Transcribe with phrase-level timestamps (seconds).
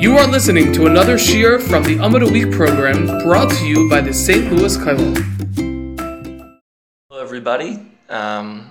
[0.00, 3.86] You are listening to another Shiur from the Amud a Week program brought to you
[3.86, 4.50] by the St.
[4.50, 5.14] Louis Kollel.
[7.10, 7.86] Hello, everybody.
[8.08, 8.70] Um,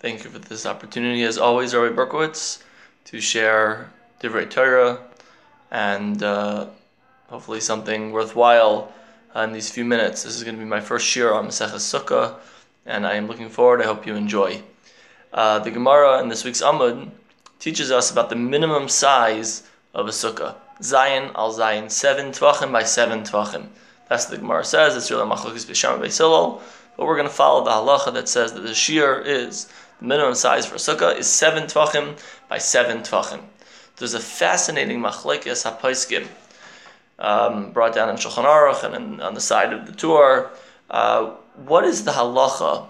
[0.00, 2.62] thank you for this opportunity, as always, Rabbi Berkowitz,
[3.06, 5.00] to share Divrei Torah
[5.70, 6.66] and uh,
[7.28, 8.92] hopefully something worthwhile
[9.34, 10.24] in these few minutes.
[10.24, 12.34] This is going to be my first Shiur on Maseches Sukkah,
[12.84, 13.80] and I am looking forward.
[13.80, 14.60] I hope you enjoy.
[15.32, 17.10] Uh, the Gemara in this week's Amud
[17.58, 19.62] teaches us about the minimum size
[19.94, 20.54] of a sukkah.
[20.80, 23.66] Zayin al Zayin, seven tefachim by seven tefachim.
[24.08, 24.96] That's what the Gemara says.
[24.96, 26.60] It's really machlokes b'sham b'silol.
[26.96, 29.68] But we're going to follow the halacha that says that the shiur is
[30.00, 33.40] the minimum size for sukkah is seven tefachim by seven tefachim.
[33.96, 36.26] There's a fascinating machlekes hapaiskim
[37.18, 40.50] um, brought down in Shulchan Aruch and in, on the side of the Tur.
[40.88, 41.30] Uh,
[41.66, 42.86] what is the halacha?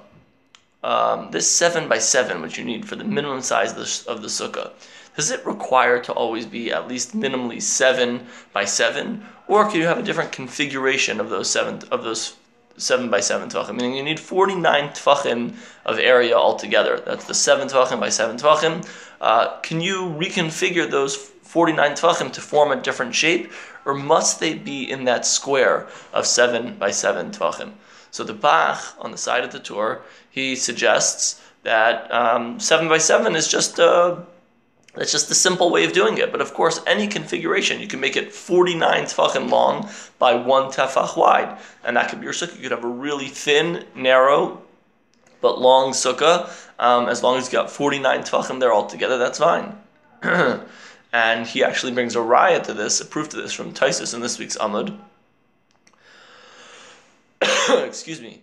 [0.84, 4.23] Um, this seven by seven, which you need for the minimum size of the, of
[4.23, 4.70] the sukkah
[5.18, 9.86] does it require to always be at least minimally seven by seven, or can you
[9.86, 12.36] have a different configuration of those seven of those
[12.77, 13.75] seven by seven tefachim?
[13.75, 17.00] Meaning you need forty nine tefachim of area altogether.
[17.00, 18.88] That's the seven tefachim by seven tefachim.
[19.20, 23.50] Uh, can you reconfigure those forty nine tefachim to form a different shape,
[23.84, 27.72] or must they be in that square of seven by seven tefachim?
[28.12, 32.98] So the Bach on the side of the Tur he suggests that um, seven by
[32.98, 34.25] seven is just a
[34.98, 36.32] that's just the simple way of doing it.
[36.32, 41.16] But of course, any configuration, you can make it 49 tefachim long by one tefach
[41.16, 41.56] wide.
[41.84, 42.56] And that could be your sukkah.
[42.56, 44.60] You could have a really thin, narrow,
[45.41, 46.50] but long sukkah.
[46.80, 49.78] Um, as long as you got 49 tefachim there altogether, that's fine.
[51.12, 54.20] and he actually brings a raya to this, a proof to this from Tosfos in
[54.20, 54.98] this week's Amud.
[57.86, 58.42] Excuse me.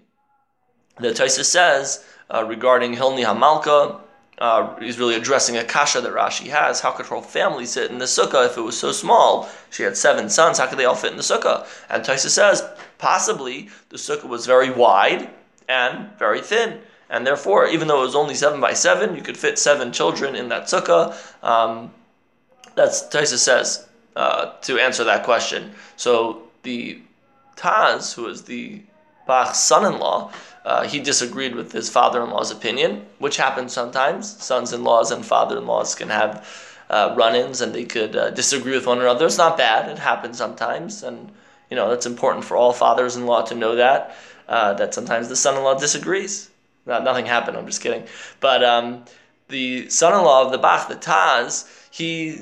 [1.00, 4.00] The Tosfos says uh, regarding Heleni Hamalka,
[4.38, 6.82] uh, he's really addressing a kasha that Rashi has.
[6.82, 9.50] How could her whole family sit in the sukkah if it was so small?
[9.70, 10.58] She had seven sons.
[10.58, 11.66] How could they all fit in the sukkah?
[11.90, 12.64] And Tosfos says
[12.98, 15.30] possibly the sukkah was very wide
[15.70, 19.38] and very thin, and therefore, even though it was only seven by seven, you could
[19.38, 21.16] fit seven children in that sukkah.
[21.44, 21.92] Um,
[22.76, 23.88] that's Tosfos says
[24.18, 25.72] uh, to answer that question.
[25.96, 27.02] So the
[27.56, 28.82] Taz, who is the
[29.28, 30.32] Bach's son-in-law,
[30.66, 34.42] uh, he disagreed with his father-in-law's opinion, which happens sometimes.
[34.44, 36.48] Sons-in-laws and father-in-laws can have
[36.90, 39.26] uh, run-ins, and they could uh, disagree with one another.
[39.26, 41.32] It's not bad; it happens sometimes, and
[41.70, 44.16] you know that's important for all fathers-in-law to know that
[44.48, 46.50] uh, that sometimes the son-in-law disagrees.
[46.86, 47.58] Not, nothing happened.
[47.58, 48.04] I'm just kidding.
[48.40, 49.06] But um,
[49.48, 52.42] the son-in-law of the Bach, the Taz, he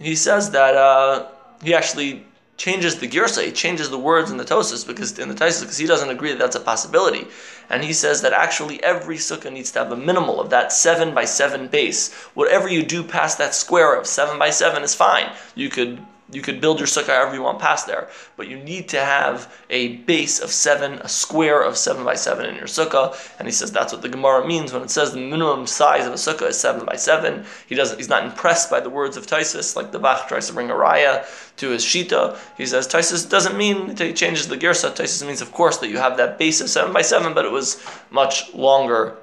[0.00, 1.28] he says that uh,
[1.62, 5.34] he actually changes the girsa, he changes the words in the Tosfos because in the
[5.34, 7.26] Tosfos because he doesn't agree that that's a possibility,
[7.68, 11.14] and he says that actually every sukkah needs to have a minimal of that seven
[11.14, 12.12] by seven base.
[12.34, 15.32] Whatever you do past that square of seven by seven is fine.
[15.54, 16.04] You could
[16.34, 19.52] you could build your sukkah however you want past there, but you need to have
[19.70, 23.16] a base of seven, a square of seven by seven in your sukkah.
[23.38, 26.12] And he says that's what the Gemara means when it says the minimum size of
[26.12, 27.44] a sukkah is seven by seven.
[27.66, 27.96] He doesn't.
[27.96, 30.74] He's not impressed by the words of Tosfos, like the Bach tries to bring a
[30.74, 31.24] raya
[31.56, 32.38] to his shita.
[32.56, 34.90] He says Tosfos doesn't mean he changes the girsa.
[34.94, 37.52] Tosfos means, of course, that you have that base of seven by seven, but it
[37.52, 39.16] was much longer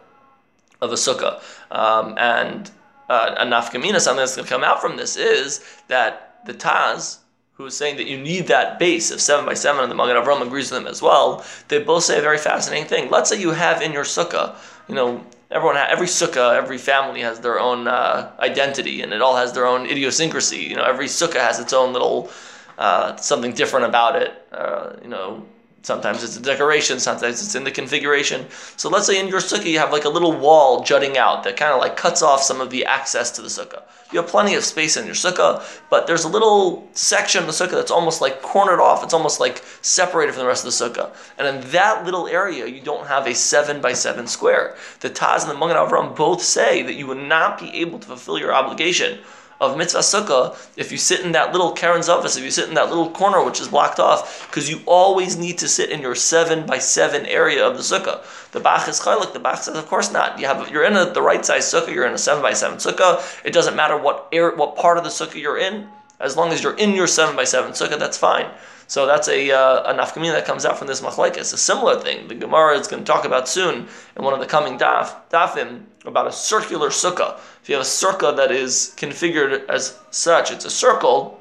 [0.81, 1.41] of a sukkah.
[1.71, 2.71] Um, and
[3.09, 7.17] uh, a nafkamina, something that's going to come out from this is that the Taz,
[7.53, 10.15] who is saying that you need that base of 7 by 7 and the Magen
[10.15, 13.09] Avram agrees with them as well, they both say a very fascinating thing.
[13.09, 14.55] Let's say you have in your sukkah,
[14.87, 19.21] you know, everyone, ha- every sukkah, every family has their own uh, identity and it
[19.21, 20.63] all has their own idiosyncrasy.
[20.63, 22.31] You know, every sukkah has its own little
[22.77, 24.47] uh, something different about it.
[24.51, 25.45] Uh, you know,
[25.83, 28.45] Sometimes it's a decoration, sometimes it's in the configuration.
[28.77, 31.57] So let's say in your sukkah you have like a little wall jutting out that
[31.57, 33.81] kind of like cuts off some of the access to the sukkah.
[34.11, 37.53] You have plenty of space in your sukkah, but there's a little section of the
[37.53, 39.03] sukkah that's almost like cornered off.
[39.03, 41.15] It's almost like separated from the rest of the sukkah.
[41.39, 44.75] And in that little area, you don't have a seven by seven square.
[44.99, 48.07] The Taz and the Magen Avram both say that you would not be able to
[48.07, 49.19] fulfill your obligation
[49.61, 52.73] of mitzvah sukkah if you sit in that little keren zavis, if you sit in
[52.73, 56.15] that little corner which is blocked off, because you always need to sit in your
[56.15, 58.25] seven by seven area of the sukkah.
[58.51, 59.33] The Bach is chaylik.
[59.33, 60.39] The Bach says, of course not.
[60.39, 61.93] You have you're in a, the right size sukkah.
[61.93, 63.23] You're in a seven by seven sukkah.
[63.45, 65.87] It doesn't matter what air, what part of the sukkah you're in.
[66.19, 68.47] As long as you're in your seven by seven sukkah, that's fine.
[68.91, 71.53] So that's a, uh, a nafkamina that comes out from this machlekes.
[71.53, 74.45] A similar thing the Gemara is going to talk about soon in one of the
[74.45, 77.39] coming daf, dafim about a circular sukkah.
[77.61, 81.39] If you have a sukkah that is configured as such, it's a circle.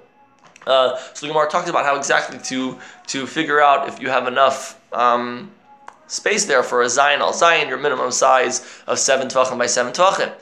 [0.64, 4.28] Uh, so the Gemara talks about how exactly to to figure out if you have
[4.28, 5.50] enough um,
[6.06, 9.92] space there for a zayin al zayin, your minimum size of seven tefachim by seven
[9.92, 10.32] tefachim.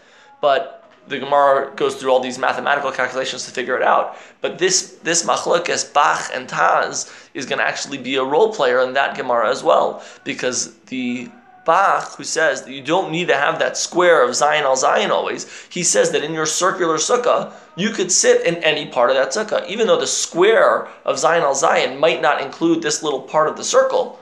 [0.43, 0.78] But
[1.09, 4.17] the Gemara goes through all these mathematical calculations to figure it out.
[4.41, 8.81] But this this machlokes Bach and Taz is going to actually be a role player
[8.81, 11.31] in that Gemara as well, because the
[11.65, 15.11] Bach, who says that you don't need to have that square of Zayin al Zayin
[15.11, 19.17] always, he says that in your circular sukkah, you could sit in any part of
[19.17, 19.69] that sukkah.
[19.69, 23.59] Even though the square of Zayin al Zayin might not include this little part of
[23.59, 24.19] the circle,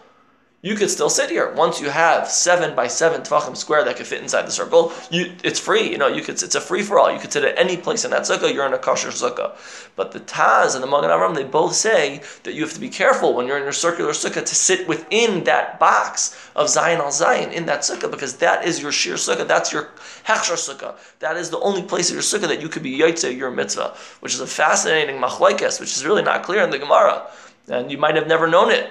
[0.62, 1.52] you could still sit here.
[1.52, 5.32] Once you have seven by seven tefachim square that could fit inside the circle, you,
[5.44, 5.90] it's free.
[5.90, 7.12] You know, you could it's a free for all.
[7.12, 8.52] You could sit at any place in that sukkah.
[8.52, 9.56] You're in a kosher sukkah.
[9.96, 12.88] But the Taz and the Magen Avram they both say that you have to be
[12.88, 17.12] careful when you're in your circular sukkah to sit within that box of Zayin al
[17.12, 19.46] Zayin in that sukkah because that is your shiur sukkah.
[19.46, 19.90] That's your
[20.24, 20.96] hechsher sukkah.
[21.18, 23.94] That is the only place of your sukkah that you could be yaitze your mitzvah,
[24.20, 27.30] which is a fascinating machlekes, which is really not clear in the Gemara,
[27.68, 28.90] and you might have never known it.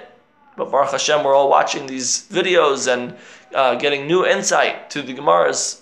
[0.56, 3.16] But Baruch Hashem, we're all watching these videos and
[3.54, 5.80] uh, getting new insight to the Gemaras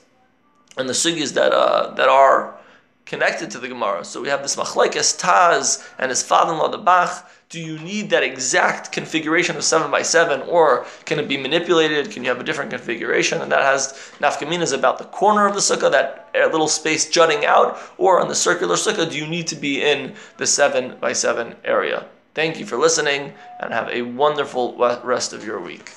[0.76, 2.58] and the sugis that uh, that are
[3.06, 4.04] connected to the Gemara.
[4.04, 7.30] So we have this machlekes Taz and his father-in-law the Bach.
[7.50, 12.10] Do you need that exact configuration of seven by seven, or can it be manipulated?
[12.10, 13.42] Can you have a different configuration?
[13.42, 17.78] And that has nafkaminas about the corner of the sukkah, that little space jutting out,
[17.98, 19.08] or on the circular sukkah.
[19.08, 22.06] Do you need to be in the seven by seven area?
[22.34, 25.92] Thank you for listening and have a wonderful rest of your week.